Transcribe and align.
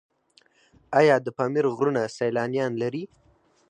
آیا 0.99 1.15
د 1.25 1.27
پامیر 1.37 1.65
غرونه 1.77 2.01
سیلانیان 2.17 2.71
لري؟ 2.81 3.03